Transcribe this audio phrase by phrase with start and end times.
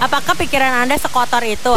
[0.00, 1.76] Apakah pikiran Anda sekotor itu?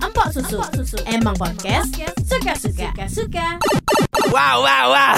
[0.00, 0.56] Empok susu.
[1.04, 1.92] Emang podcast
[2.24, 2.96] suka-suka.
[3.12, 3.60] Suka.
[4.32, 5.14] Wow, wow, wow.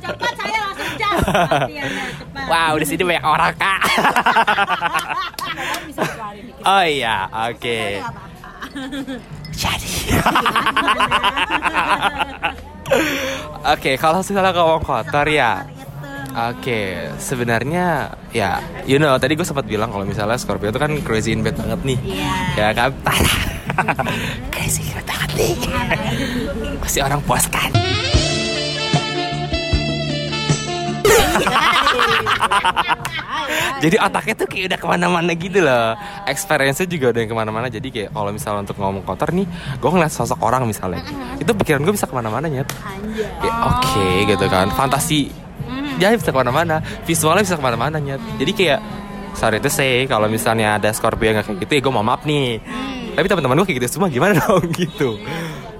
[0.00, 1.16] Cepat saya langsung jam.
[2.24, 2.46] cepat.
[2.48, 3.80] Wow, di sini banyak orang kak.
[6.64, 8.00] oh iya, oke.
[9.52, 10.08] Jadi.
[13.60, 15.62] Oke, kalau misalnya ngomong kotor ya.
[16.30, 21.34] Oke, sebenarnya ya, you know, tadi gue sempat bilang kalau misalnya Scorpio itu kan crazy
[21.34, 21.98] in bed banget nih,
[22.54, 22.94] ya kan?
[24.54, 25.54] crazy in bed banget nih.
[26.78, 27.74] Pasti orang puas kan?
[33.82, 35.96] Jadi otaknya tuh kayak udah ke mana-mana gitu loh.
[36.24, 37.66] Experience-nya juga udah yang ke mana-mana.
[37.66, 39.46] Jadi kayak kalau misalnya untuk ngomong kotor nih
[39.78, 41.00] Gue ngeliat sosok orang misalnya.
[41.36, 42.68] Itu pikiran gue bisa ke mana-mana nyet.
[43.40, 44.68] Kayak oke gitu kan.
[44.70, 45.32] Fantasi.
[45.96, 46.76] Jadi bisa ke mana-mana.
[47.02, 48.20] Visualnya bisa ke mana-mana nyet.
[48.36, 48.80] Jadi kayak
[49.30, 52.60] Sorry to say Kalau misalnya ada Scorpio yang kayak gitu ya gue mau maaf nih.
[53.10, 55.16] Tapi teman-teman gue kayak gitu semua gimana dong gitu.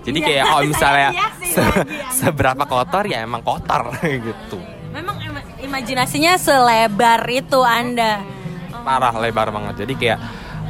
[0.01, 2.09] Jadi kayak kalau misalnya Iya se- iya.
[2.09, 4.57] Seberapa kotor ya emang kotor gitu
[5.71, 8.19] imajinasinya selebar itu Anda.
[8.81, 9.85] parah lebar banget.
[9.85, 10.19] Jadi kayak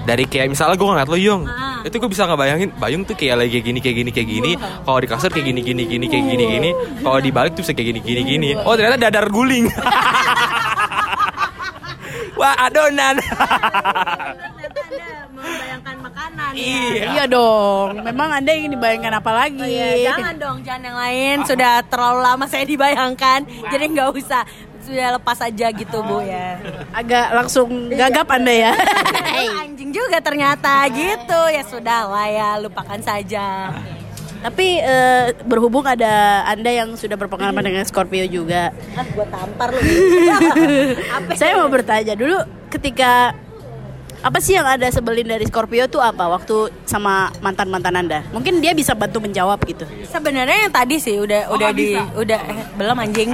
[0.03, 1.79] dari kayak misalnya gue ngeliat lo Yung Ah.
[1.81, 4.53] itu gue bisa ngebayangin Bayung tuh kayak lagi kayak gini kayak gini kayak gini.
[4.59, 6.71] Kalau di kasur kayak gini gini gini kayak gini gini.
[7.01, 8.49] Kalau di balik tuh bisa kayak gini gini gini.
[8.59, 9.71] Oh ternyata dadar guling.
[12.37, 13.17] Wah adonan.
[15.31, 17.15] Membayangkan makanan iya.
[17.15, 18.01] Iya dong.
[18.03, 19.61] Memang Anda ingin dibayangkan apa lagi?
[19.63, 21.37] Iya, jangan dong, jangan yang lain.
[21.45, 23.41] Sudah terlalu lama saya dibayangkan,
[23.71, 24.43] jadi nggak usah.
[24.91, 26.59] Sudah lepas aja gitu bu ya.
[26.91, 28.73] Agak langsung gagap Anda ya.
[29.63, 31.41] Anjing juga ternyata gitu.
[31.47, 33.71] Ya sudah lah ya, lupakan saja.
[34.43, 38.75] Tapi eh, berhubung ada Anda yang sudah berpengalaman dengan Scorpio juga.
[38.99, 39.79] Ah, gue tampar lu.
[41.23, 41.39] Apa?
[41.39, 43.31] Saya mau bertanya dulu ketika
[44.21, 48.21] apa sih yang ada sebelin dari Scorpio tuh apa waktu sama mantan-mantan Anda?
[48.33, 49.89] Mungkin dia bisa bantu menjawab gitu.
[50.09, 53.31] Sebenarnya yang tadi sih udah udah di udah eh, belum anjing.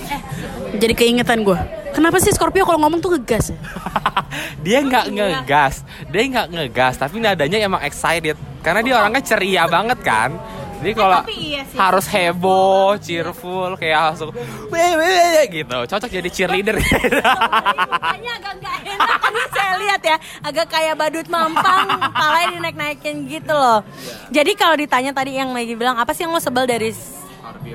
[0.80, 1.56] Jadi keingetan gue.
[1.92, 3.58] Kenapa sih Scorpio kalau ngomong tuh ngegas ya?
[4.64, 9.98] dia nggak ngegas dia nggak ngegas tapi nadanya emang excited karena dia orangnya ceria banget
[10.00, 10.38] kan
[10.82, 11.78] jadi kalau iya sih.
[11.78, 14.34] harus heboh cheerful kayak langsung
[14.68, 20.16] weh weh weh," gitu cocok jadi cheerleader Mukanya agak nggak enak tadi saya lihat ya,
[20.42, 23.80] agak kayak badut mampang, palanya dinaik-naikin gitu loh.
[24.28, 26.90] Jadi kalau ditanya tadi yang lagi bilang apa sih yang lo sebel dari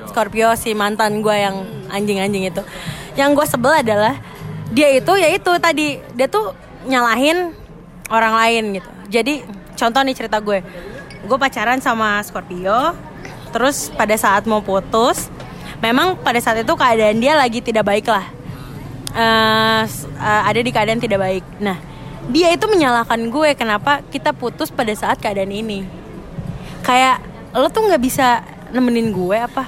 [0.08, 2.62] Scorpio si mantan gue yang anjing-anjing itu,
[3.16, 4.20] yang gue sebel adalah
[4.68, 6.52] dia itu ya itu tadi dia tuh
[6.84, 7.56] nyalahin
[8.12, 8.90] orang lain gitu.
[9.08, 9.34] Jadi
[9.74, 10.60] contoh nih cerita gue,
[11.24, 12.94] gue pacaran sama Scorpio,
[13.50, 15.32] terus pada saat mau putus,
[15.80, 18.26] memang pada saat itu keadaan dia lagi tidak baik lah
[19.84, 21.44] s- eh, ada di keadaan tidak baik.
[21.58, 21.76] Nah,
[22.28, 25.82] dia itu menyalahkan gue kenapa kita putus pada saat keadaan ini.
[26.84, 27.24] Kayak
[27.56, 29.64] lo tuh nggak bisa nemenin gue apa?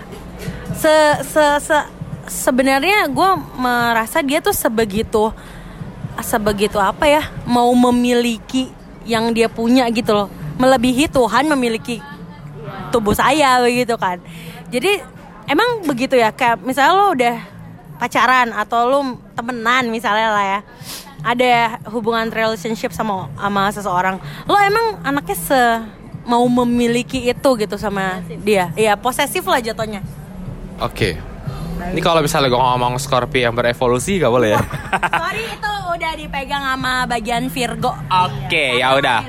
[0.77, 0.93] Se
[1.25, 1.91] se, se-
[2.31, 5.33] sebenarnya gue merasa dia tuh sebegitu
[6.21, 8.69] sebegitu apa ya mau memiliki
[9.09, 10.29] yang dia punya gitu loh
[10.61, 12.05] melebihi Tuhan memiliki
[12.93, 14.21] tubuh saya begitu kan.
[14.69, 15.01] Jadi
[15.49, 16.31] emang begitu ya?
[16.31, 17.37] Kayak misalnya lo udah
[17.97, 18.99] pacaran atau lo
[19.37, 20.61] temenan misalnya lah ya
[21.21, 24.17] ada hubungan relationship sama sama seseorang
[24.49, 25.61] lo emang anaknya se
[26.25, 28.71] mau memiliki itu gitu sama dia?
[28.77, 30.05] Iya posesif lah jatuhnya.
[30.81, 31.17] Oke.
[31.81, 34.61] Ini kalau misalnya gue ngomong Scorpio yang berevolusi gak boleh ya?
[35.25, 37.97] Sorry itu udah dipegang sama bagian Virgo.
[38.13, 39.25] Oke ya udah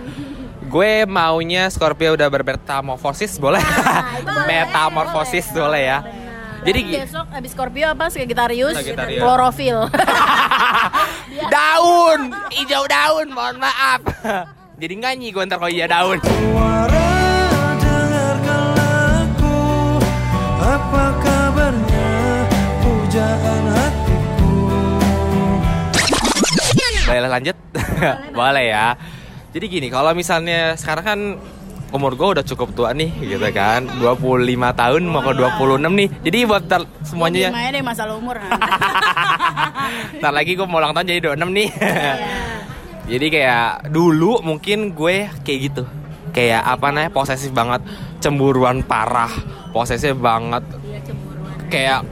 [0.72, 3.60] gue maunya Scorpio udah bermetamorfosis boleh?
[4.50, 5.84] Metamorfosis boleh.
[5.84, 6.00] ya.
[6.62, 8.08] Jadi gi- besok abis Scorpio apa?
[8.08, 9.20] Sagittarius, Sagittarius.
[9.20, 9.78] klorofil.
[11.54, 12.20] daun
[12.54, 14.00] hijau daun mohon maaf.
[14.82, 16.18] Jadi nganyi gue ntar kalau iya daun.
[20.62, 22.10] Apa kabarnya?
[22.80, 24.54] Pujaan hatiku.
[27.10, 27.58] Boleh lanjut?
[28.32, 28.88] Boleh ya
[29.52, 31.20] jadi gini kalau misalnya sekarang kan
[31.92, 33.84] umur gue udah cukup tua nih gitu kan.
[34.00, 34.48] 25
[34.80, 36.10] tahun mau ke 26 nih.
[36.24, 36.64] Jadi buat
[37.04, 37.72] semuanya ya.
[37.76, 38.40] deh masalah umur.
[40.24, 41.70] Ntar lagi gue mau ulang tahun jadi 26 nih.
[43.12, 45.84] Jadi kayak dulu mungkin gue kayak gitu.
[46.32, 47.84] Kayak apa namanya posesif banget.
[48.24, 49.32] Cemburuan parah
[49.76, 50.64] posesif banget.
[51.68, 52.08] Kayak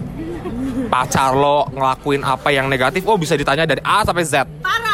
[0.91, 3.07] pacar lo ngelakuin apa yang negatif.
[3.07, 4.43] Oh bisa ditanya dari A sampai Z.
[4.59, 4.88] Parah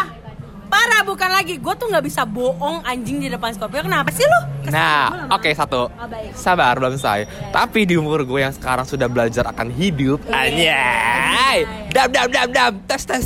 [0.75, 3.79] parah bukan lagi, gue tuh nggak bisa bohong anjing di depan Scorpio.
[3.79, 4.39] Kenapa sih lu?
[4.67, 5.87] Nah, oke satu.
[5.87, 6.35] Oh, baik.
[6.35, 7.51] Sabar belum selesai.
[7.55, 11.63] Tapi di umur gue yang sekarang sudah belajar akan hidup, anjay.
[11.95, 13.23] Dam dam dam dam, tes tes.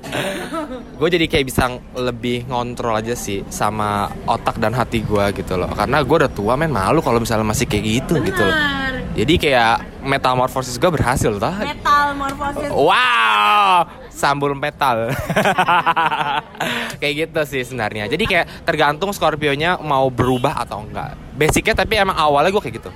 [0.98, 5.68] gue jadi kayak bisa lebih ngontrol aja sih sama otak dan hati gue gitu loh.
[5.76, 8.56] Karena gue udah tua men malu kalau misalnya masih kayak gitu gitu loh.
[9.12, 11.52] Jadi kayak metamorfosis gue berhasil tah.
[11.60, 12.72] Metal morfosis.
[12.72, 15.10] Wow, sambul metal.
[17.00, 18.06] kayak gitu sih sebenarnya.
[18.06, 21.16] Jadi kayak tergantung Scorpio-nya mau berubah atau enggak.
[21.34, 22.90] Basicnya tapi emang awalnya gue kayak gitu.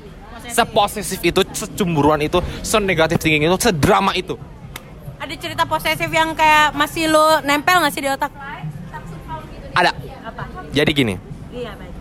[0.47, 4.39] Seposesif itu, secemburuan itu, senegatif thinking itu, sedrama itu.
[5.19, 8.31] Ada cerita posesif yang kayak masih lu nempel gak sih di otak?
[9.75, 9.91] Ada.
[10.23, 10.43] Apa?
[10.71, 11.15] Jadi gini.
[11.51, 11.95] Iya, baik.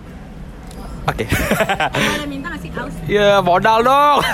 [1.05, 1.25] Oke.
[1.89, 2.93] Boleh minta gak sih aus?
[3.09, 4.19] ya modal dong.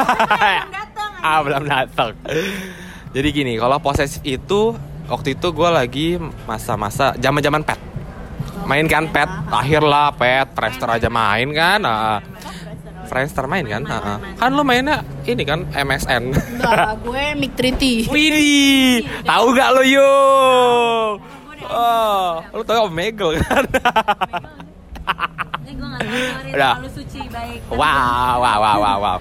[1.22, 2.18] Ah belum datang.
[3.12, 4.72] Jadi gini, kalau posesif itu
[5.12, 6.16] waktu itu gue lagi
[6.48, 7.76] masa-masa zaman-zaman pet.
[8.64, 11.84] Main kan pet, lahirlah pet, Friendster aja main kan.
[11.84, 12.24] Nah,
[13.12, 13.84] Friendster main kan?
[14.40, 16.32] Kan lo mainnya ini kan MSN.
[16.32, 18.08] Enggak, gue Mic Triti.
[18.08, 21.20] Widih, tahu gak lo yung?
[21.68, 23.64] Oh, lo tau Megel kan?
[26.52, 26.76] Udah.
[26.80, 27.60] Terlalu suci, baik.
[27.72, 29.18] Wow, wow, wow, wow, wow.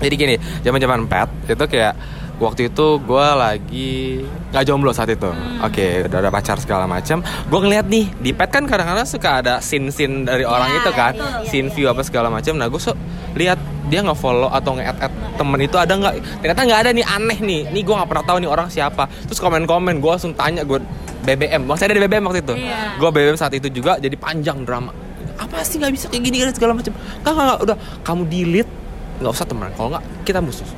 [0.00, 0.34] Jadi gini,
[0.64, 1.92] zaman-zaman pet itu kayak
[2.36, 4.20] waktu itu gue lagi
[4.52, 5.28] nggak jomblo saat itu.
[5.64, 7.24] Oke, udah ada pacar segala macam.
[7.24, 11.12] Gue ngeliat nih di pet kan kadang-kadang suka ada scene-scene dari orang Ya, itu kan,
[11.16, 11.44] betul.
[11.48, 12.52] scene view apa segala macam.
[12.60, 12.92] Nah, gue so
[13.36, 13.56] lihat
[13.86, 16.14] dia nggak follow atau nge add add temen itu ada nggak?
[16.44, 17.60] Ternyata nggak ada nih aneh nih.
[17.72, 19.08] Nih gue nggak pernah tahu nih orang siapa.
[19.28, 20.80] Terus komen-komen, gue langsung tanya gue
[21.24, 21.64] BBM.
[21.64, 22.54] Masih ada di BBM waktu itu.
[22.54, 23.00] Iya.
[23.00, 24.92] Gue BBM saat itu juga jadi panjang drama.
[25.36, 26.92] Apa sih nggak bisa kayak gini kan segala macam?
[27.24, 28.72] Nggak, udah kamu delete
[29.20, 29.72] nggak usah teman.
[29.72, 30.68] Kalau nggak kita musuh.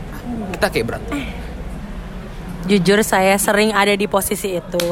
[0.55, 1.03] Kita kayak berat.
[2.69, 4.87] Jujur saya sering ada di posisi itu.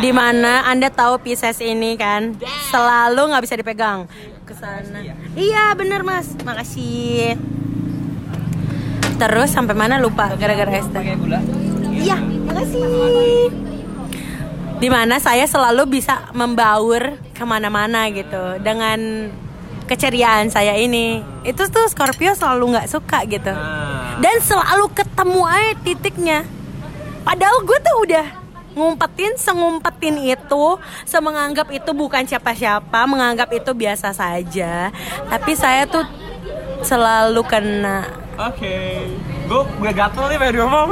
[0.00, 2.36] Di mana Anda tahu Pisces ini kan
[2.68, 4.04] selalu nggak bisa dipegang
[4.44, 5.00] ke sana.
[5.32, 7.40] Iya bener mas, makasih.
[9.16, 11.16] Terus sampai mana lupa gara-gara Esther.
[11.96, 13.52] Iya, makasih.
[14.80, 19.28] Di mana saya selalu bisa membaur ke mana-mana gitu dengan
[19.90, 21.18] keceriaan saya ini.
[21.42, 23.50] Itu tuh Scorpio selalu nggak suka gitu.
[24.22, 26.38] Dan selalu ketemu aja titiknya.
[27.26, 28.26] Padahal gue tuh udah
[28.70, 30.64] ngumpetin sengumpetin itu,
[31.02, 34.94] semenganggap itu bukan siapa-siapa, menganggap itu biasa saja.
[35.26, 36.06] Tapi saya tuh
[36.86, 38.06] selalu kena.
[38.40, 39.04] Oke,
[39.50, 40.88] gue udah gatel nih pengen ngomong.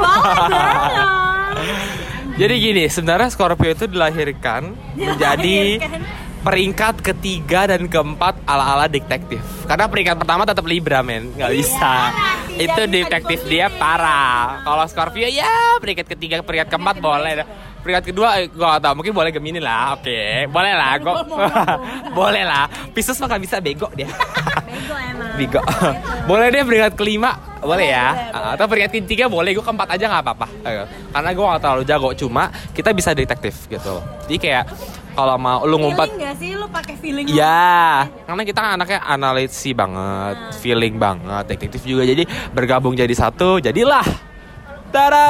[2.39, 5.81] Jadi gini, sebenarnya Scorpio itu dilahirkan menjadi
[6.39, 9.43] peringkat ketiga dan keempat ala-ala detektif.
[9.67, 12.11] Karena peringkat pertama tetap Libra men, nggak bisa.
[12.55, 14.63] tidak itu bisa detektif dia parah.
[14.63, 17.43] Kalau Scorpio ya peringkat ketiga, peringkat keempat boleh.
[17.79, 19.95] Peringkat kedua eh, gua gak tau, mungkin boleh Gemini lah.
[19.95, 20.99] Oke, boleh lah.
[20.99, 21.23] Gua,
[22.19, 22.67] boleh lah.
[22.91, 24.11] Pisces mah bisa bego dia.
[25.39, 26.27] Bego emang.
[26.27, 27.31] Boleh deh peringkat kelima,
[27.63, 28.11] boleh ya.
[28.35, 30.47] Ah, Atau peringkat ketiga boleh, gue keempat aja nggak apa-apa.
[30.67, 30.83] Ayo.
[31.15, 32.43] Karena gue gak terlalu jago, cuma
[32.75, 34.03] kita bisa detektif gitu.
[34.27, 34.63] Jadi kayak
[35.17, 37.25] kalau mau lu ngumpet Feeling gak sih lu pakai feeling?
[37.29, 42.05] Ya, karena kita anaknya analisi banget, feeling banget, detektif juga.
[42.05, 42.23] Jadi
[42.53, 44.05] bergabung jadi satu, jadilah.
[44.89, 45.29] Tada!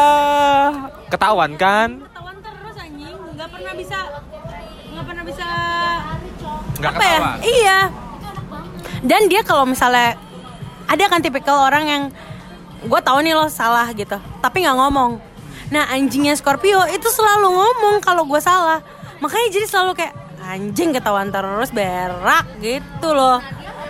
[1.11, 1.99] Ketahuan kan?
[1.99, 3.97] Ketahuan terus anjing, nggak pernah bisa
[4.89, 5.47] nggak pernah bisa
[6.79, 7.19] Nggak apa ya?
[7.43, 7.79] Iya.
[9.03, 10.15] Dan dia kalau misalnya
[10.87, 12.03] ada kan tipikal orang yang
[12.79, 15.19] gue tahu nih lo salah gitu, tapi nggak ngomong.
[15.69, 18.79] Nah anjingnya Scorpio itu selalu ngomong kalau gue salah,
[19.19, 23.37] makanya jadi selalu kayak anjing ketahuan terus berak gitu loh.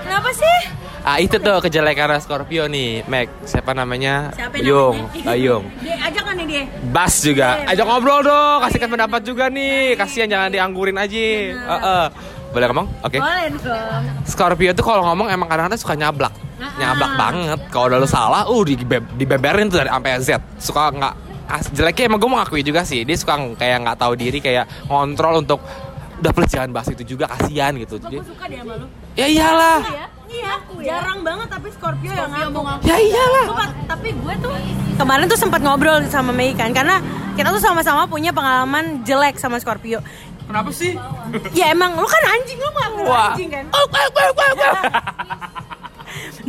[0.03, 0.57] Kenapa sih?
[0.99, 3.31] Ah itu tuh kejelekan Scorpio nih, Mac.
[3.47, 4.35] Siapa namanya?
[4.35, 5.31] Siapa Yung, namanya?
[5.31, 5.63] Ah, Yung.
[5.85, 6.63] Dia ajak kan nih dia.
[6.91, 7.63] Bas juga.
[7.63, 9.95] Ajak ngobrol dong, kasihkan pendapat juga nih.
[9.95, 11.23] Kasihan jangan dianggurin aja.
[11.55, 12.05] Heeh.
[12.51, 12.87] Boleh ngomong?
[13.05, 13.17] Oke.
[13.21, 14.03] Boleh dong.
[14.27, 16.33] Scorpio tuh kalau ngomong emang kadang-kadang suka nyablak.
[16.59, 17.59] Nyablak banget.
[17.71, 20.29] Kalau udah lu salah, uh dibe- dibeberin tuh dari sampai Z.
[20.59, 21.28] Suka nggak
[21.73, 23.01] jeleknya emang gue mau ngakui juga sih.
[23.01, 25.59] Dia suka kayak nggak tahu diri kayak ngontrol untuk
[26.19, 27.95] udah please jangan bahas itu juga kasihan gitu.
[27.95, 28.87] Jadi, Gue suka dia sama lu.
[29.15, 29.79] ya iyalah.
[30.29, 30.53] Iya,
[30.85, 32.85] jarang banget tapi Scorpio, yang ngaku.
[32.85, 33.45] Ya iyalah.
[33.49, 34.53] Sumpah, tapi gue tuh
[34.99, 37.01] kemarin tuh sempat ngobrol sama Mei kan karena
[37.33, 40.03] kita tuh sama-sama punya pengalaman jelek sama Scorpio.
[40.45, 40.93] Kenapa sih?
[41.55, 42.69] Ya emang lu kan anjing lu
[43.07, 43.33] Wah.
[43.33, 43.65] anjing kan.
[43.73, 44.29] Oh, wah, wah,
[44.59, 44.81] wah.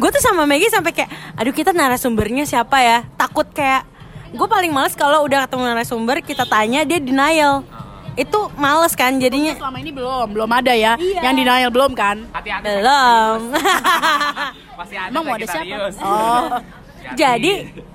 [0.00, 3.04] gue tuh sama Maggie sampai kayak aduh kita narasumbernya siapa ya?
[3.16, 3.84] Takut kayak
[4.30, 7.66] gue paling males kalau udah ketemu narasumber kita tanya dia denial.
[8.18, 9.54] Itu males kan jadinya.
[9.54, 10.98] Selama ini belum, belum ada ya.
[10.98, 11.20] Iya.
[11.30, 12.16] Yang denial belum kan?
[12.34, 12.64] Hati-hati.
[12.66, 13.38] Belum.
[14.78, 15.76] Masih ada Emang mau ada siapa?
[16.02, 16.44] Oh.
[17.16, 17.54] Jadi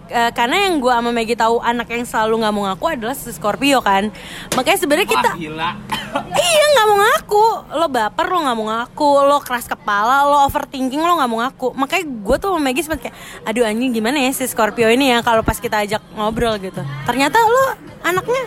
[0.09, 3.29] eh, karena yang gue sama Maggie tahu anak yang selalu nggak mau ngaku adalah si
[3.33, 4.09] Scorpio kan.
[4.53, 5.69] Makanya sebenarnya kita gila.
[6.45, 7.45] iya nggak mau ngaku.
[7.75, 9.09] Lo baper lo nggak mau ngaku.
[9.25, 10.25] Lo keras kepala.
[10.25, 11.67] Lo overthinking lo nggak mau ngaku.
[11.75, 15.25] Makanya gue tuh sama Maggie sempat kayak, aduh anjing gimana ya si Scorpio ini ya
[15.25, 16.81] kalau pas kita ajak ngobrol gitu.
[17.05, 17.65] Ternyata lo
[18.05, 18.43] anaknya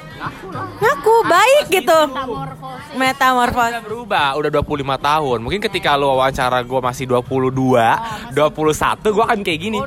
[0.78, 1.98] ngaku baik gitu.
[2.94, 3.70] Metamorfos.
[3.74, 5.38] Udah berubah, udah 25 tahun.
[5.44, 9.78] Mungkin ketika lu wawancara gue masih 22, 21, gue akan kayak gini.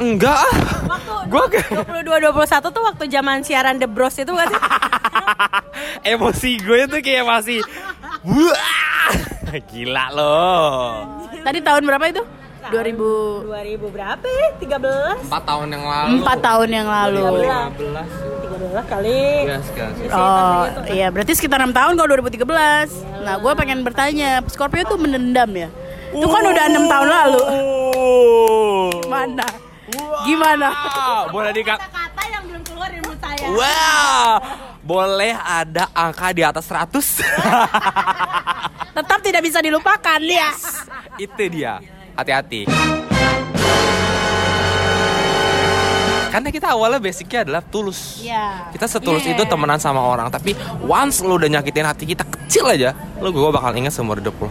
[0.00, 0.54] Enggak ah.
[1.30, 1.68] Gue kayak
[2.02, 4.60] 22 21 tuh waktu zaman siaran The Bros itu gak sih?
[6.16, 7.60] emosi gue tuh kayak masih
[8.20, 9.12] Wah,
[9.72, 11.08] gila loh.
[11.40, 12.22] Tadi tahun berapa itu?
[12.68, 14.48] 2000 2000 berapa ya?
[14.60, 15.32] 13?
[15.32, 16.16] 4 tahun yang lalu.
[16.20, 17.22] 4 tahun yang lalu.
[17.24, 19.20] 13 kali.
[19.48, 19.94] Gas, gas.
[20.12, 23.24] Oh, iya berarti sekitar 6 tahun kalau 2013.
[23.24, 25.68] Nah, gue pengen bertanya, Scorpio tuh menendam ya?
[26.12, 27.42] Itu kan udah 6 tahun lalu.
[29.08, 29.48] Mana?
[30.26, 30.68] Gimana?
[31.34, 31.78] Boleh dikat.
[31.80, 33.46] Kata yang belum keluar dari mulut saya.
[33.50, 34.30] Wow,
[34.84, 36.98] boleh ada angka di atas 100.
[38.96, 40.50] Tetap tidak bisa dilupakan ya.
[41.16, 41.78] Itu dia.
[42.18, 42.68] Hati-hati.
[46.30, 48.22] Karena kita awalnya basicnya adalah tulus.
[48.22, 48.70] Iya.
[48.70, 50.54] Kita setulus itu temenan sama orang, tapi
[50.86, 54.46] once lu udah nyakitin hati kita kecil aja, lu gue bakal inget seumur hidup lu.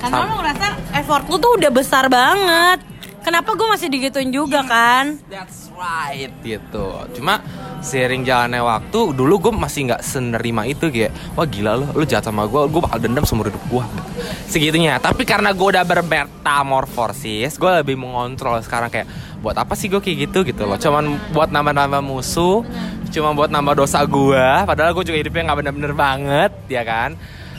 [0.00, 0.66] Karena lo ngerasa
[0.96, 2.80] effort lu tuh udah besar banget.
[3.28, 5.20] Kenapa gue masih digituin juga kan?
[5.28, 7.04] That's right gitu.
[7.12, 7.44] Cuma
[7.84, 12.24] seiring jalannya waktu, dulu gue masih nggak senerima itu kayak, wah gila lo, lu jahat
[12.24, 13.84] sama gue, gue bakal dendam seumur hidup gue.
[13.84, 14.20] Gitu.
[14.48, 14.96] Segitunya.
[14.96, 19.04] Tapi karena gue udah bermetamorfosis, gue lebih mengontrol sekarang kayak,
[19.44, 20.80] buat apa sih gue kayak gitu gitu loh.
[20.80, 22.64] Cuman buat nambah-nambah musuh,
[23.12, 24.46] cuma buat nambah dosa gue.
[24.64, 27.12] Padahal gue juga hidupnya nggak bener-bener banget, ya kan.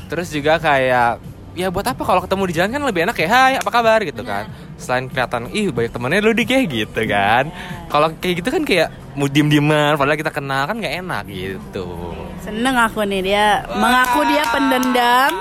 [0.09, 1.28] Terus juga kayak
[1.59, 1.99] ya buat apa?
[2.07, 3.99] Kalau ketemu di jalan kan lebih enak ya hai apa kabar?
[4.07, 4.47] gitu kan.
[4.79, 7.51] Selain kelihatan ih banyak temennya lu di kayak gitu kan.
[7.91, 8.87] Kalau kayak gitu kan kayak
[9.19, 12.15] mau diem dieman padahal kita kenal kan nggak enak gitu.
[12.39, 15.31] Seneng aku nih dia mengaku dia pendendam,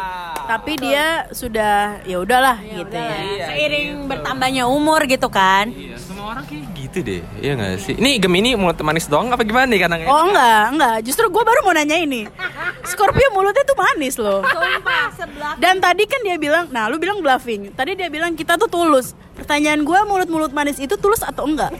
[0.48, 3.52] tapi dia sudah ya udahlah gitu ya.
[3.52, 5.68] Seiring bertambahnya umur gitu kan.
[5.68, 9.44] iya semua orang kayak gitu deh iya nggak sih ini Gemini mulut manis doang apa
[9.44, 10.96] gimana nih kadang Oh enggak, enggak.
[11.04, 12.24] Justru gue baru mau nanya ini.
[12.82, 14.40] Scorpio mulutnya tuh manis loh.
[14.40, 17.68] Sumpah sebelah Dan tadi kan dia bilang, nah lu bilang bluffing.
[17.76, 19.12] Tadi dia bilang kita tuh tulus.
[19.36, 21.76] Pertanyaan gue mulut-mulut manis itu tulus atau enggak?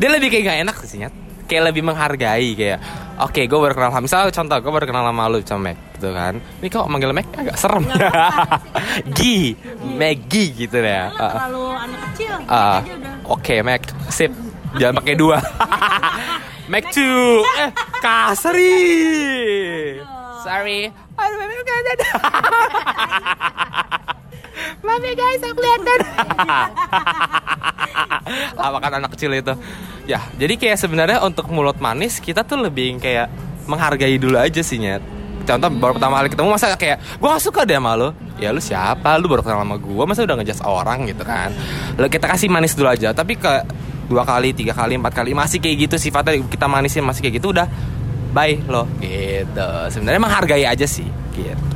[0.00, 1.14] dia lebih kayak gak enak sih Nyat.
[1.46, 2.78] Kayak lebih menghargai kayak
[3.16, 6.34] oke gue baru kenal misal contoh gue baru kenal sama lu sama Mac gitu kan.
[6.60, 7.84] Ini kok manggil Mac agak serem.
[9.16, 12.34] Gi Maggie gitu ya Uh, terlalu anak kecil.
[12.44, 12.78] uh,
[13.30, 14.32] oke Mac sip.
[14.76, 15.38] Jangan pakai dua.
[16.72, 17.40] Mac two.
[17.62, 17.70] Eh
[18.02, 18.76] kasari
[20.44, 20.92] sorry.
[21.16, 22.06] Aduh memang ada
[24.80, 26.00] Maaf ya guys, aku kelihatan.
[28.66, 29.52] Apa kan anak kecil itu?
[30.08, 33.28] Ya, jadi kayak sebenarnya untuk mulut manis kita tuh lebih kayak
[33.68, 35.02] menghargai dulu aja sih nyet.
[35.46, 38.10] Contoh baru pertama kali ketemu masa kayak gue gak suka deh sama lu
[38.42, 39.14] Ya lu siapa?
[39.14, 41.54] Lu baru kenal sama gue Masa udah ngejudge orang gitu kan
[41.94, 43.62] Lalu kita kasih manis dulu aja Tapi ke
[44.10, 47.54] dua kali, tiga kali, empat kali Masih kayak gitu sifatnya kita manisin masih kayak gitu
[47.54, 47.70] Udah
[48.34, 51.06] bye lo gitu Sebenarnya menghargai aja sih
[51.38, 51.75] gitu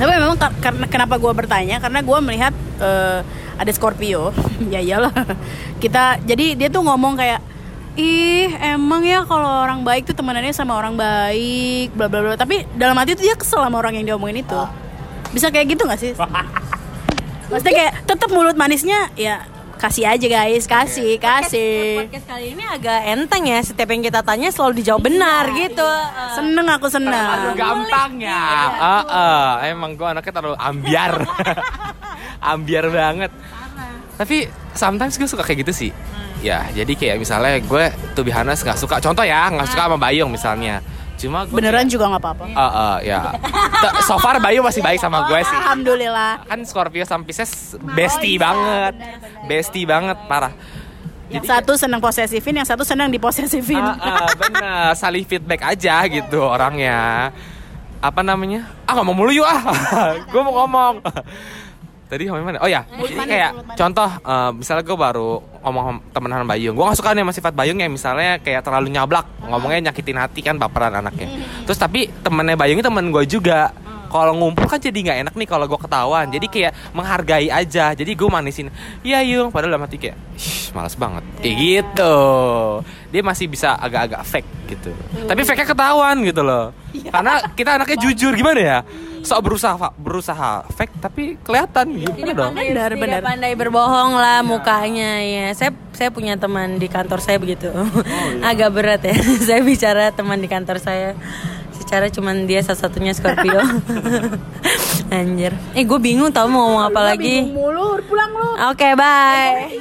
[0.00, 3.20] Tapi memang kar- karena kenapa gue bertanya karena gue melihat eh,
[3.60, 4.32] ada Scorpio,
[4.72, 5.12] ya iyalah.
[5.76, 7.44] Kita jadi dia tuh ngomong kayak
[8.00, 12.34] ih emang ya kalau orang baik tuh temenannya sama orang baik, bla bla bla.
[12.40, 14.62] Tapi dalam hati tuh dia kesel sama orang yang diomongin itu.
[15.36, 16.16] Bisa kayak gitu nggak sih?
[17.52, 19.44] Maksudnya kayak tetap mulut manisnya ya
[19.80, 22.04] kasih aja guys, kasih, kasih.
[22.04, 23.64] Podcast kali ini agak enteng ya.
[23.64, 25.80] Setiap yang kita tanya selalu dijawab benar gitu.
[25.80, 27.56] Eh, Seneng aku Terlalu seneng.
[27.56, 28.44] gampang ya.
[28.76, 31.14] Heeh, emang gue anaknya terlalu ambiar.
[32.52, 33.32] ambiar banget.
[34.20, 34.36] Tapi
[34.76, 35.90] sometimes gue suka kayak gitu sih.
[36.40, 39.00] Ya, jadi kayak misalnya gue tuh Bihanas nggak suka.
[39.00, 40.84] Contoh ya, nggak suka sama Bayung misalnya.
[41.20, 42.44] Cuma gue Beneran juga nggak apa-apa.
[42.48, 43.20] Eh, eh, ya.
[44.08, 45.56] So far Bayu masih baik sama gue sih.
[45.60, 46.48] Alhamdulillah.
[46.48, 48.96] Kan Scorpio sama Pisces bestie banget.
[49.44, 50.56] Bestie banget, parah.
[51.30, 53.78] Yang satu seneng posesifin, yang satu seneng diposesifin.
[53.78, 57.30] Ah, ah, bener, saling feedback aja gitu orangnya.
[58.00, 58.66] Apa namanya?
[58.88, 59.62] Ah ngomong mulu yuk ah.
[60.32, 61.04] gue mau ngomong.
[62.10, 62.58] Tadi ngomong mana?
[62.58, 66.98] Oh ya, jadi kayak contoh, eh, misalnya gue baru ngomong temen sama Bayung, gue gak
[66.98, 70.90] suka nih sama sifat Bayung yang misalnya kayak terlalu nyablak, ngomongnya nyakitin hati kan baperan
[70.90, 71.30] anaknya.
[71.70, 73.70] Terus tapi temennya Bayung itu temen gue juga,
[74.10, 76.26] kalau ngumpul kan jadi nggak enak nih kalau gue ketahuan.
[76.28, 77.94] Jadi kayak menghargai aja.
[77.94, 78.68] Jadi gue manisin
[79.00, 81.22] iya yung padahal dalam hati kayak "Ih, malas banget.
[81.38, 82.14] Kayak gitu.
[83.10, 84.90] Dia masih bisa agak-agak fake gitu.
[85.24, 86.74] Tapi fake nya ketahuan gitu loh.
[86.90, 88.78] Karena kita anaknya jujur gimana ya?
[89.20, 92.56] Sok berusaha berusaha fake tapi kelihatan gitu Ini dong.
[92.56, 93.20] pandai, Benar, tidak benar.
[93.20, 95.46] pandai berbohong lah mukanya ya.
[95.52, 97.68] Saya saya punya teman di kantor saya begitu.
[98.48, 99.12] Agak berat ya.
[99.52, 101.12] saya bicara teman di kantor saya.
[101.90, 103.58] Secara cuman dia salah satunya Scorpio.
[105.10, 105.50] Anjir.
[105.74, 107.42] Eh gue bingung tau mau ngomong apa lagi.
[107.42, 109.66] mulu pulang lu Oke, bye.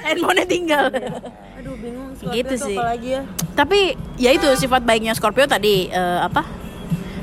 [0.00, 0.84] handphonenya tinggal
[1.58, 2.78] Aduh, bingung Gitu sih.
[3.02, 3.26] ya?
[3.52, 6.46] tapi ya itu sifat baiknya Scorpio tadi eh, apa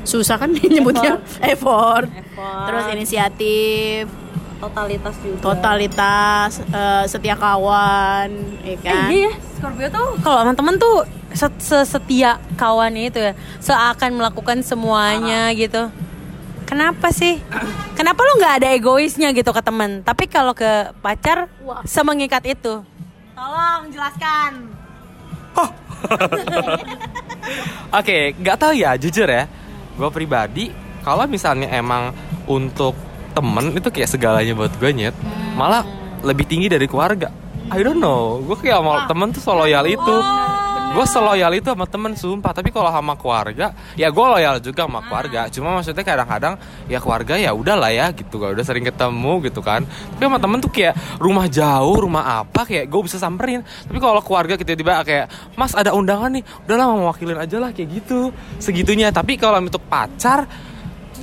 [0.04, 2.04] susah kan nyebutnya effort.
[2.04, 2.66] Effort.
[2.68, 4.12] terus inisiatif
[4.58, 5.38] Totalitas juga.
[5.40, 8.26] totalitas eh, setia kawan
[8.60, 10.96] ya Eh, kan iya ya, Scorpio tuh kalau sama temen tuh
[11.30, 15.86] se- sesetia kawannya itu ya, seakan melakukan semuanya gitu.
[16.64, 17.40] Kenapa sih?
[17.94, 20.02] Kenapa lu nggak ada egoisnya gitu ke temen?
[20.02, 21.80] Tapi kalau ke pacar, Wah.
[21.82, 22.84] semengikat itu.
[23.32, 24.68] Tolong jelaskan.
[27.90, 29.48] Oke, nggak tahu ya, jujur ya.
[29.96, 30.68] Gue pribadi,
[31.00, 32.12] kalau misalnya emang
[32.44, 32.92] untuk
[33.38, 35.14] temen itu kayak segalanya buat gue nyet,
[35.54, 35.86] malah
[36.26, 37.30] lebih tinggi dari keluarga.
[37.70, 40.16] I don't know, gue kayak sama temen tuh seloyal itu.
[40.88, 45.04] Gue seloyal itu sama temen sumpah, tapi kalau sama keluarga, ya gue loyal juga sama
[45.04, 45.44] keluarga.
[45.52, 46.56] Cuma maksudnya kadang-kadang
[46.88, 49.84] ya keluarga ya udahlah ya gitu, kalau udah sering ketemu gitu kan.
[49.84, 53.60] Tapi sama temen tuh kayak rumah jauh, rumah apa kayak gue bisa samperin.
[53.84, 55.26] Tapi kalau keluarga kita tiba-tiba kayak
[55.60, 59.12] Mas ada undangan nih, udahlah mau wakilin aja lah kayak gitu, segitunya.
[59.12, 60.48] Tapi kalau untuk pacar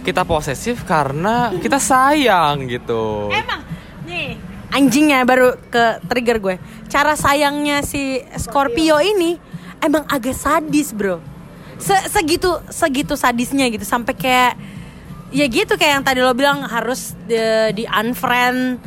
[0.06, 3.34] kita posesif karena kita sayang gitu.
[3.34, 3.66] Emang
[4.06, 4.38] nih
[4.70, 6.56] anjingnya baru ke trigger gue.
[6.86, 9.36] Cara sayangnya si Scorpio ini
[9.82, 11.20] emang agak sadis, Bro.
[11.82, 14.54] Se- segitu segitu sadisnya gitu sampai kayak
[15.36, 17.36] ya gitu kayak yang tadi lo bilang harus di,
[17.76, 18.80] di unfriend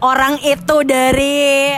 [0.00, 1.76] orang itu dari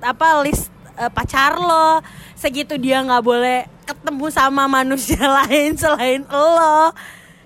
[0.00, 2.00] apa list eh, pacar lo
[2.32, 6.96] segitu dia nggak boleh ketemu sama manusia lain selain lo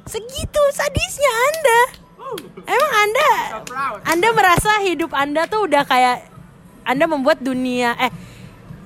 [0.09, 1.81] segitu sadisnya anda.
[2.69, 3.31] Emang anda
[4.05, 6.29] anda merasa hidup anda tuh udah kayak
[6.85, 8.13] anda membuat dunia eh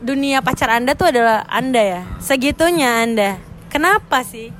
[0.02, 2.02] dunia pacar anda tuh adalah anda ya?
[2.18, 3.38] Segitunya anda.
[3.70, 4.50] Kenapa sih?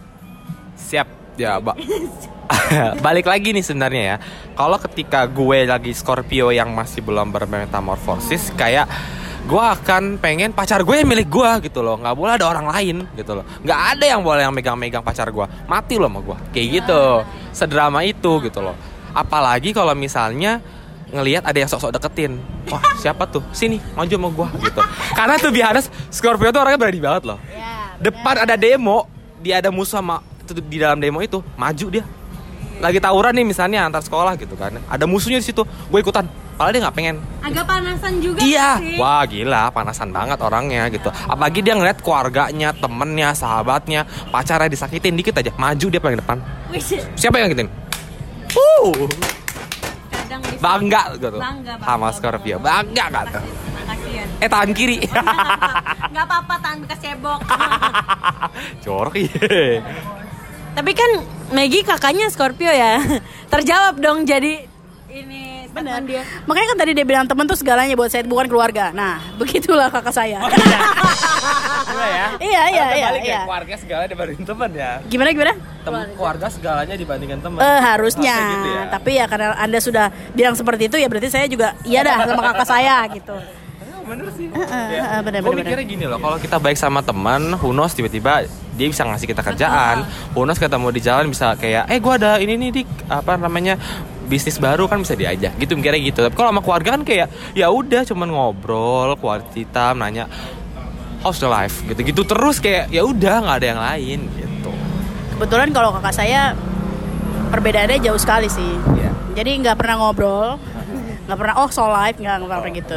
[0.78, 1.22] Siap.
[1.40, 1.76] Ya, Mbak.
[3.06, 4.16] Balik lagi nih sebenarnya ya.
[4.52, 8.84] Kalau ketika gue lagi Scorpio yang masih belum bermetamorfosis, kayak
[9.42, 11.98] gue akan pengen pacar gue yang milik gue gitu loh.
[11.98, 13.44] Nggak boleh ada orang lain gitu loh.
[13.62, 15.46] Nggak ada yang boleh yang megang-megang pacar gue.
[15.66, 16.36] Mati loh sama gue.
[16.54, 17.02] Kayak gitu.
[17.50, 18.76] Sedrama itu gitu loh.
[19.12, 20.62] Apalagi kalau misalnya
[21.12, 22.40] ngelihat ada yang sok-sok deketin.
[22.72, 23.44] Wah, siapa tuh?
[23.52, 24.80] Sini, maju sama gua gitu.
[25.18, 27.38] Karena tuh biasa Scorpio tuh orangnya berani banget loh.
[28.00, 29.06] Depan ada demo,
[29.44, 32.04] dia ada musuh sama di dalam demo itu, maju dia.
[32.82, 34.74] Lagi tawuran nih misalnya antar sekolah gitu kan.
[34.90, 36.26] Ada musuhnya di situ, gue ikutan.
[36.58, 37.16] Padahal dia nggak pengen.
[37.42, 41.08] agak panasan juga Iya, sih wah gila, panasan banget orangnya gitu.
[41.10, 46.38] Apalagi dia ngeliat keluarganya, temennya, sahabatnya, pacarnya disakitin dikit aja, maju dia paling depan.
[47.18, 47.70] Siapa yang nyakitin?
[48.52, 49.08] Uh,
[50.60, 51.38] bangga gitu.
[51.38, 53.04] Bangga, bangga, sama bangga, Scorpio, bangga.
[54.12, 54.24] ya.
[54.42, 54.98] Eh tangan kiri.
[56.12, 57.40] nggak apa-apa tangan bekas cebok
[58.84, 59.80] Jorok iya.
[60.72, 61.10] Tapi kan
[61.52, 63.00] Maggie kakaknya Scorpio ya
[63.52, 64.64] terjawab dong jadi
[65.12, 66.04] ini Benar.
[66.04, 68.92] dia Makanya kan tadi dia bilang temen tuh segalanya buat saya bukan keluarga.
[68.92, 70.44] Nah, begitulah kakak saya.
[70.44, 72.26] Iya ya.
[72.42, 73.40] Iya, iya, iya, Balik ya, iya.
[73.48, 74.90] keluarga segalanya dibandingin teman ya.
[75.08, 75.54] Gimana gimana?
[75.56, 77.58] Tem- keluarga segalanya dibandingkan teman.
[77.60, 78.36] Eh harusnya.
[78.36, 78.82] Harusnya gitu ya.
[78.92, 80.06] Tapi ya karena Anda sudah
[80.36, 83.36] bilang seperti itu ya berarti saya juga iya dah sama kakak saya gitu.
[84.12, 84.46] Bener sih.
[84.52, 85.64] Eh, benar Gue benar.
[85.64, 88.44] mikirnya gini loh, kalau kita baik sama teman, who knows tiba-tiba
[88.76, 90.04] dia bisa ngasih kita kerjaan,
[90.36, 93.80] who knows ketemu di jalan bisa kayak, eh gue ada ini nih dik, apa namanya
[94.28, 97.68] bisnis baru kan bisa diajak gitu mikirnya gitu tapi kalau sama keluarga kan kayak ya
[97.68, 100.24] udah cuman ngobrol quality time nanya
[101.20, 104.72] how's the life gitu gitu terus kayak ya udah nggak ada yang lain gitu
[105.36, 106.54] Kebetulan kalau kakak saya
[107.50, 108.78] perbedaannya jauh sekali sih.
[108.94, 109.10] Iya.
[109.34, 110.54] Jadi nggak pernah ngobrol,
[111.32, 112.94] nggak pernah oh so life nggak nggak pernah gitu.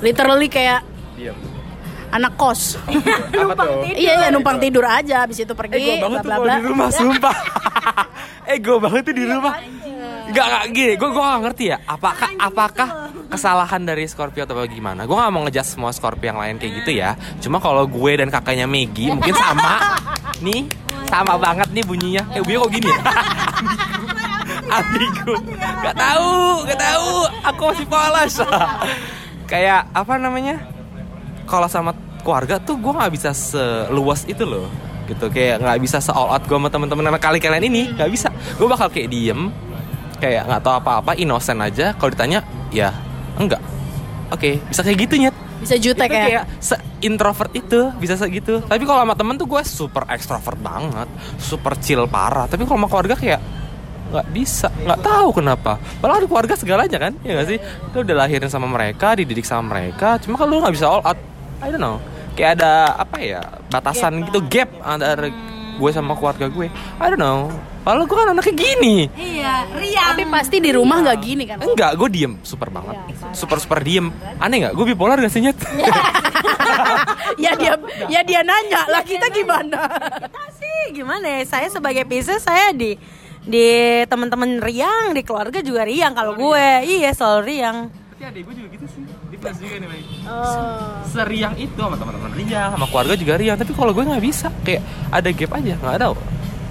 [0.00, 0.80] Literally kayak
[1.16, 1.32] Iya.
[2.08, 2.80] anak kos.
[3.44, 5.76] apa tuh iya iya numpang tidur aja, habis itu pergi.
[5.76, 6.56] Ego banget bla tuh bla kalau bla.
[6.56, 7.36] di rumah, sumpah.
[8.56, 9.54] Ego banget tuh di rumah.
[10.26, 11.78] Gak, gak gini, gue gue gak ngerti ya.
[11.86, 12.88] Apakah apakah
[13.30, 15.06] kesalahan dari Scorpio atau gimana?
[15.06, 17.14] Gue gak mau ngejudge semua Scorpio yang lain kayak gitu ya.
[17.38, 19.98] Cuma kalau gue dan kakaknya Maggie mungkin sama.
[20.46, 20.66] nih,
[21.06, 22.22] sama banget nih bunyinya.
[22.34, 22.98] Eh bunyinya kok gini ya?
[24.66, 25.34] Ambigu.
[25.82, 26.32] Gak tahu,
[26.66, 27.10] gak tahu.
[27.54, 28.34] Aku masih polos.
[29.50, 30.58] Kayak apa namanya?
[31.46, 31.94] Kalau sama
[32.26, 34.66] keluarga tuh gue nggak bisa seluas itu loh
[35.06, 38.10] gitu kayak nggak bisa se all out gue sama temen-temen anak kali kalian ini nggak
[38.10, 39.54] bisa gue bakal kayak diem
[40.18, 42.42] kayak nggak tahu apa-apa innocent aja kalau ditanya
[42.74, 42.90] ya
[43.38, 43.62] enggak
[44.34, 46.24] oke bisa kayak gitu nyet Bisa jutek itu ya.
[46.26, 51.08] kayak se introvert itu bisa segitu tapi kalau sama temen tuh gue super extrovert banget
[51.38, 53.40] super chill parah tapi kalau sama keluarga kayak
[54.12, 55.78] nggak bisa nggak tahu kenapa.
[55.98, 57.58] Padahal di keluarga segalanya kan ya nggak sih?
[57.94, 61.18] Lu udah lahirin sama mereka dididik sama mereka cuma kalau lu nggak bisa all out.
[61.62, 61.98] I don't know.
[62.36, 63.40] Kayak ada apa ya
[63.72, 65.32] batasan gitu gap antara
[65.76, 66.66] gue sama keluarga gue.
[66.72, 67.52] I don't know.
[67.86, 68.96] Padahal gue kan anaknya gini.
[69.14, 70.18] Iya, riang.
[70.18, 71.62] Tapi pasti di rumah nggak gini kan.
[71.62, 72.98] enggak gue diem super banget.
[73.30, 74.10] Super super diem.
[74.42, 74.74] Aneh nggak?
[74.74, 75.54] Gue bipolar gak sih nyet?
[77.36, 77.74] Ya dia
[78.08, 79.86] ya dia nanya lah kita gimana.
[79.86, 81.42] kita sih gimana ya?
[81.46, 82.96] Saya sebagai Pisces saya di
[83.46, 83.68] di
[84.04, 86.66] teman-teman riang, di keluarga juga riang kalau gue.
[86.82, 87.78] Iya, selalu riang.
[88.16, 90.00] Tapi adik gue juga gitu sih Di plus juga nih
[91.04, 94.82] Seriang itu sama teman-teman riang Sama keluarga juga riang Tapi kalau gue nggak bisa Kayak
[95.12, 96.14] ada gap aja nggak tahu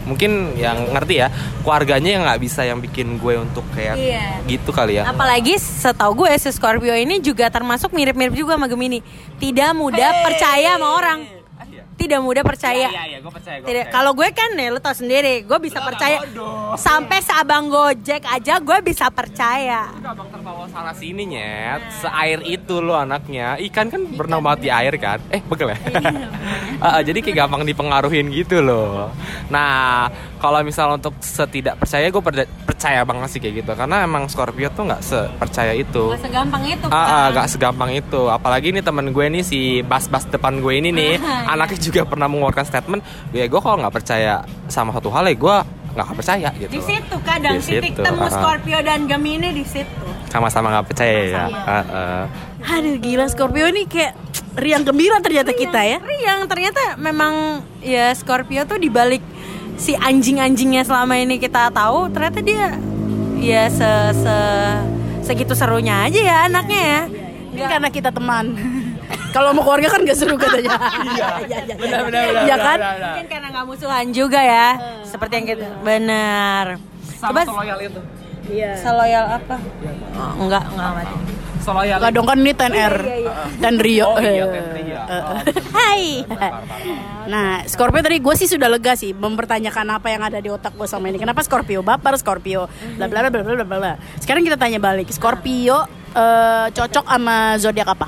[0.10, 1.30] Mungkin yang ngerti ya
[1.62, 4.42] Keluarganya yang nggak bisa yang bikin gue untuk kayak Iya.
[4.50, 9.06] gitu kali ya Apalagi setahu gue si Scorpio ini juga termasuk mirip-mirip juga sama Gemini.
[9.38, 11.20] Tidak mudah percaya sama orang.
[12.06, 12.86] Tidak mudah percaya.
[12.86, 16.22] iya gue percaya Tidak, kalau gue kan nih lu tau sendiri, gue bisa percaya.
[16.78, 19.90] sampai seabang Gojek aja gue bisa percaya.
[19.96, 21.82] Gampang terbawa sana sini nyet.
[21.96, 23.58] Seair itu lo anaknya.
[23.60, 25.18] Ikan kan berenang banget di air kan?
[25.30, 25.78] Eh begel ya?
[26.76, 29.10] Ah, Jadi kayak gampang dipengaruhin gitu loh.
[29.48, 30.06] Nah
[30.46, 32.22] kalau misal untuk setidak percaya Gue
[32.70, 36.86] percaya banget sih kayak gitu Karena emang Scorpio tuh nggak sepercaya itu Gak segampang itu.
[36.92, 37.36] Ah, ah, kan?
[37.42, 38.22] gak segampang itu.
[38.28, 42.66] Apalagi nih temen gue nih si bas-bas depan gue ini nih, anaknya juga pernah mengeluarkan
[42.68, 45.58] statement, ya gue kalau nggak percaya sama satu hal ya gue
[45.96, 46.72] nggak percaya gitu.
[46.76, 48.32] Di situ kadang Di titik situ, temu ah.
[48.32, 50.06] Scorpio dan Gemini di situ.
[50.28, 51.46] Sama-sama nggak percaya ya.
[51.48, 52.24] Ah, ah.
[52.76, 54.12] Aduh gila Scorpio ini kayak
[54.60, 55.98] riang gembira ternyata kita ya.
[56.04, 59.24] Riang ternyata memang ya Scorpio tuh dibalik
[59.76, 62.80] si anjing-anjingnya selama ini kita tahu ternyata dia
[63.40, 64.38] ya se, se
[65.22, 67.02] segitu serunya aja ya anaknya ya.
[67.56, 68.46] Mungkin karena kita teman.
[69.36, 70.76] Kalau mau keluarga kan gak seru katanya.
[71.16, 71.76] Iya, iya, iya.
[71.76, 72.78] Benar, benar, benar, Iya kan?
[72.80, 74.68] Mungkin karena nggak musuhan juga ya.
[75.04, 76.66] Seperti yang kita benar.
[77.20, 78.02] Coba seloyal itu.
[78.46, 78.72] Iya.
[78.78, 79.58] seloyal apa?
[80.14, 81.35] Oh, enggak, enggak mati.
[81.60, 81.98] Seloyal.
[81.98, 82.94] Enggak dong kan ini 10R.
[83.58, 84.06] Dan Rio.
[84.08, 84.98] Oh iya, Ten Rio.
[84.98, 85.40] Eh, eh.
[85.72, 86.02] Hai.
[87.26, 90.86] Nah, Scorpio tadi gue sih sudah lega sih mempertanyakan apa yang ada di otak gue
[90.86, 91.16] sama ini.
[91.16, 92.66] Kenapa Scorpio baper Scorpio
[92.96, 93.92] bla bla bla bla bla bla bla.
[94.18, 95.10] Sekarang kita tanya balik.
[95.10, 98.08] Scorpio eh, cocok sama zodiak apa?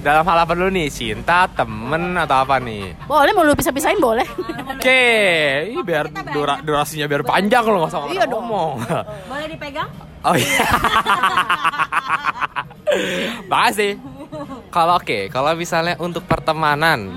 [0.00, 0.88] Dalam hal apa dulu nih?
[0.88, 2.96] Cinta, temen atau apa nih?
[3.04, 4.24] Boleh mau lu pisah-pisahin boleh.
[4.72, 5.04] Oke,
[5.68, 8.48] Ih, biar dura- durasinya biar panjang loh usah Iya dong.
[8.48, 8.80] ngomong.
[9.28, 9.92] Boleh dipegang?
[10.24, 10.64] Oh iya.
[13.46, 13.98] Makasih.
[14.70, 17.10] Kalau oke, kalau misalnya untuk pertemanan,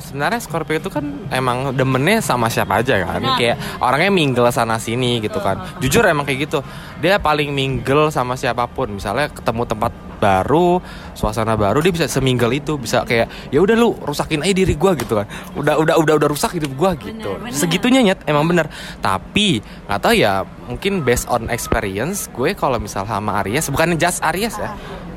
[0.00, 3.20] sebenarnya Scorpio itu kan emang demennya sama siapa aja kan.
[3.36, 5.60] Kayak orangnya mingle sana sini gitu kan.
[5.80, 6.60] Jujur emang kayak gitu.
[7.04, 8.96] Dia paling mingle sama siapa pun.
[8.96, 10.80] Misalnya ketemu tempat baru,
[11.12, 14.96] suasana baru dia bisa semingle itu, bisa kayak ya udah lu rusakin aja diri gua
[14.96, 15.28] gitu kan.
[15.52, 17.36] Udah udah udah udah rusak hidup gua gitu.
[17.52, 18.72] Segitunya nyet emang bener.
[19.04, 24.24] Tapi nggak tahu ya, mungkin based on experience gue kalau misal sama Aries, bukan just
[24.24, 24.72] Aries ya.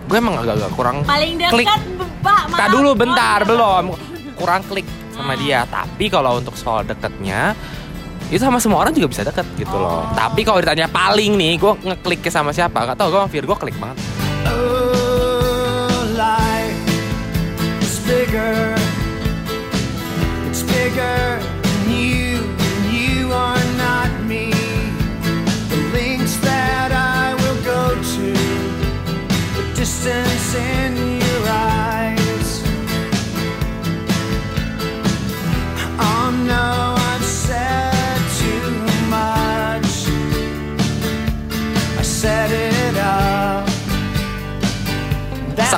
[0.07, 1.67] Gue emang agak-agak kurang Paling klik.
[1.67, 1.81] dekat,
[2.23, 2.41] Pak.
[2.55, 3.91] Tak dulu bentar belum
[4.39, 5.67] kurang klik sama dia.
[5.67, 7.51] Tapi kalau untuk soal deketnya
[8.31, 10.07] itu sama semua orang juga bisa deket gitu loh.
[10.15, 12.87] Tapi kalau ditanya paling nih, gue ngeklik sama siapa?
[12.87, 13.99] Gak tau gue sama Virgo klik banget.
[14.47, 16.79] Oh, life
[17.83, 18.75] is bigger.
[20.47, 21.56] It's bigger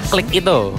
[0.09, 0.73] Seklik itu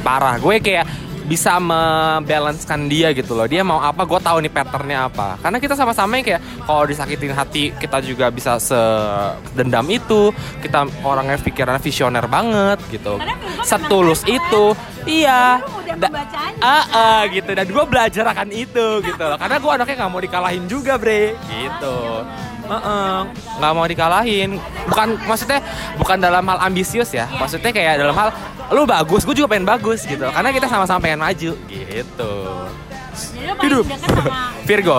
[0.00, 0.40] parah.
[0.40, 0.88] Gue kayak
[1.28, 3.44] bisa membalancekan dia gitu loh.
[3.44, 5.36] Dia mau apa, gue tahu nih patternnya apa.
[5.44, 10.32] Karena kita sama-sama yang kayak kalau disakitin hati kita juga bisa sedendam itu.
[10.64, 13.20] Kita orangnya pikiran visioner banget gitu.
[13.60, 14.64] Setulus memang itu,
[15.04, 15.60] iya.
[15.92, 16.64] Da- membacanya.
[16.64, 17.50] Ah, ah, gitu.
[17.52, 19.36] Dan gue belajar akan itu gitu loh.
[19.36, 21.36] Karena gue anaknya nggak mau dikalahin juga, bre.
[21.52, 21.96] Gitu.
[22.72, 23.16] Heeh,
[23.60, 24.50] nggak mau dikalahin.
[24.88, 25.60] Bukan maksudnya
[25.96, 27.28] bukan dalam hal ambisius ya.
[27.28, 28.28] Maksudnya kayak dalam hal
[28.72, 30.24] lu bagus, gue juga pengen bagus gitu.
[30.24, 32.32] Karena kita sama-sama pengen maju gitu.
[33.12, 33.84] Jadi Hidup.
[34.68, 34.98] Virgo.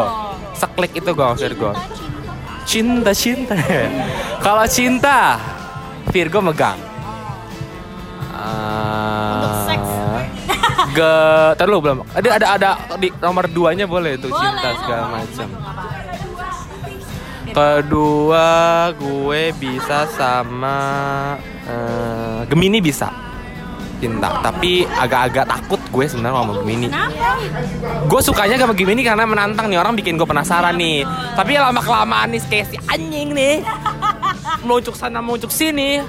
[0.54, 1.72] Seklik itu gue Virgo.
[2.64, 3.58] Cinta cinta.
[4.46, 5.42] Kalau cinta
[6.14, 6.78] Virgo megang.
[9.34, 9.88] Untuk seks.
[9.90, 10.22] Ah,
[10.94, 11.12] Ke
[11.58, 11.98] Terus belum.
[12.14, 14.42] Ada ada ada di nomor duanya boleh tuh Boleh.
[14.46, 15.48] cinta segala macam.
[17.54, 20.78] Kedua gue bisa sama
[21.70, 23.13] eh, Gemini bisa.
[24.02, 24.42] Cinta.
[24.44, 26.88] Tapi agak-agak takut gue sebenarnya sama Gemini.
[28.10, 31.06] Gue sukanya sama Gemini karena menantang nih orang bikin gue penasaran nih.
[31.38, 33.62] Tapi lama kelamaan nih kayak si anjing nih.
[34.66, 36.02] Meluncuk sana meluncuk sini.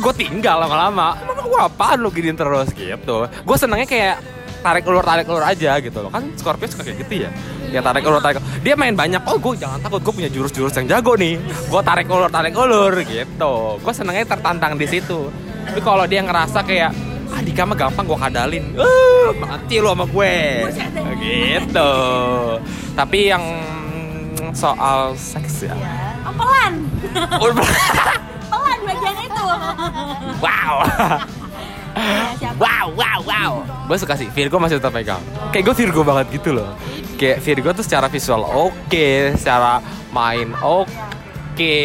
[0.00, 1.14] Gue tinggal lama-lama.
[1.22, 2.72] Emang gue apaan lo giniin terus?
[2.72, 3.18] Gitu.
[3.28, 4.16] Gue senengnya kayak
[4.66, 6.10] tarik ulur tarik ulur aja gitu loh.
[6.10, 7.30] Kan Scorpio suka kayak gitu ya.
[7.68, 9.22] Ya tarik ulur tarik dia main banyak.
[9.22, 11.38] Oh gue jangan takut gue punya jurus-jurus yang jago nih.
[11.66, 13.54] Gue tarik ulur tarik ulur gitu.
[13.78, 15.30] Gue senengnya tertantang di situ.
[15.62, 16.90] Tapi kalau dia ngerasa kayak
[17.28, 18.64] ah Dika mah gampang gue kadalin.
[18.74, 20.34] Uh, mati lo sama gue.
[21.16, 21.92] Gitu.
[22.92, 23.44] Tapi yang
[24.50, 25.74] soal seks ya.
[26.22, 26.74] Oh, pelan.
[27.38, 27.74] Udah-
[28.46, 29.44] Pelan bagian itu.
[30.38, 30.74] wow
[32.60, 33.52] wow wow wow.
[33.88, 35.22] Gue suka sih Virgo masih tetap pegang.
[35.50, 36.76] Kayak gue Virgo banget gitu loh.
[37.16, 39.08] Kayak Virgo tuh secara visual oke
[39.40, 39.80] secara
[40.12, 41.76] main oke.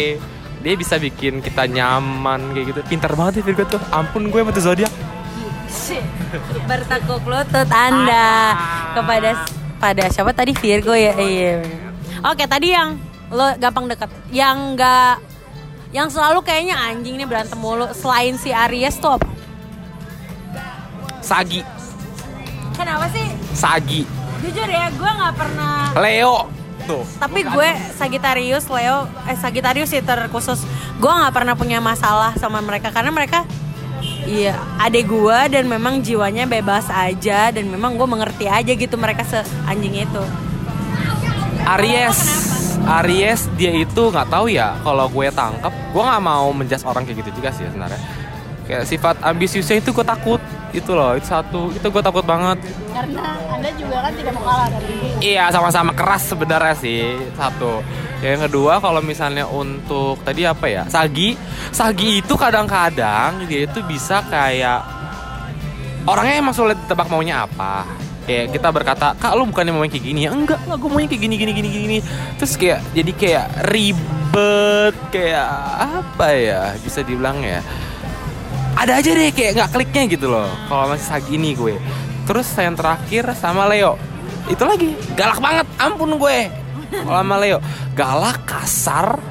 [0.61, 2.79] Dia bisa bikin kita nyaman kayak gitu.
[2.85, 3.81] Pintar banget ya Virgo tuh.
[3.89, 4.93] Ampun gue sama tuh zodiak.
[6.69, 8.55] Bertekuk lutut Anda
[8.95, 9.47] kepada
[9.81, 10.53] pada siapa tadi?
[10.53, 11.15] Virgo ya?
[11.15, 11.63] Iya.
[12.21, 12.99] Oke, tadi yang
[13.31, 15.23] lo gampang deket, yang enggak
[15.91, 19.27] yang selalu kayaknya anjing nih berantem mulu selain si Aries tuh apa?
[21.21, 21.61] Sagi.
[22.75, 23.27] Kenapa sih?
[23.53, 24.01] Sagi.
[24.41, 26.49] Jujur ya, gue nggak pernah Leo.
[26.89, 27.05] Tuh.
[27.21, 30.65] Tapi gue Sagittarius, Leo, eh Sagittarius sih terkhusus.
[30.97, 33.45] Gue nggak pernah punya masalah sama mereka karena mereka
[34.01, 39.21] Iya, adek gue dan memang jiwanya bebas aja dan memang gue mengerti aja gitu mereka
[39.25, 40.23] seanjing itu.
[41.65, 42.19] Aries.
[42.81, 47.21] Aries dia itu nggak tahu ya kalau gue tangkap gue nggak mau menjas orang kayak
[47.21, 48.01] gitu juga sih sebenarnya.
[48.65, 51.71] Kayak sifat ambisiusnya itu gue takut itu loh itu satu.
[51.71, 52.57] Itu gue takut banget.
[52.91, 57.83] Karena Anda juga kan tidak mau kalah dari iya sama-sama keras sebenarnya sih satu.
[58.21, 61.33] Yang kedua kalau misalnya untuk tadi apa ya Sagi.
[61.73, 64.81] Sagi itu kadang-kadang dia itu bisa kayak
[66.05, 67.85] orangnya emang sulit tebak maunya apa.
[68.21, 70.29] Kayak kita berkata kak lu bukannya mau kayak gini?
[70.29, 71.97] Ya enggak lah gue maunya kayak gini gini gini gini.
[72.37, 75.47] Terus kayak jadi kayak ribet kayak
[75.81, 77.59] apa ya bisa dibilang ya
[78.81, 81.77] ada aja deh kayak nggak kliknya gitu loh kalau masih sagi ini gue.
[82.25, 83.93] Terus yang terakhir sama Leo.
[84.49, 84.97] Itu lagi.
[85.13, 86.49] Galak banget ampun gue.
[86.89, 87.61] Kalau sama Leo.
[87.93, 89.21] Galak kasar.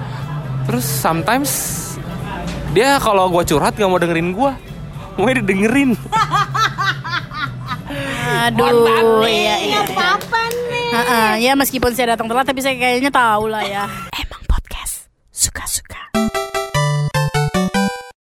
[0.71, 1.51] Terus sometimes
[2.71, 4.53] dia kalau gue curhat gak mau dengerin gue
[5.19, 5.99] mau didengerin.
[8.47, 9.83] Aduh, iya iya.
[9.83, 10.91] Apa nih?
[10.95, 13.85] Ha-ha, ya meskipun saya datang telat tapi saya kayaknya tahu lah ya.